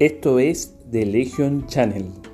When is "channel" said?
1.66-2.27